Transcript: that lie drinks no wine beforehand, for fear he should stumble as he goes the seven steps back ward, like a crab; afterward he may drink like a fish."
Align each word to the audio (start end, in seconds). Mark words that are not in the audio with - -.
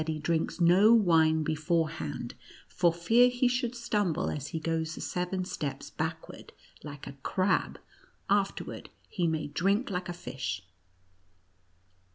that 0.03 0.09
lie 0.09 0.17
drinks 0.17 0.59
no 0.59 0.91
wine 0.91 1.43
beforehand, 1.43 2.33
for 2.67 2.91
fear 2.91 3.29
he 3.29 3.47
should 3.47 3.75
stumble 3.75 4.31
as 4.31 4.47
he 4.47 4.59
goes 4.59 4.95
the 4.95 4.99
seven 4.99 5.45
steps 5.45 5.91
back 5.91 6.27
ward, 6.27 6.51
like 6.83 7.05
a 7.05 7.11
crab; 7.21 7.77
afterward 8.27 8.89
he 9.09 9.27
may 9.27 9.45
drink 9.45 9.91
like 9.91 10.09
a 10.09 10.13
fish." 10.13 10.63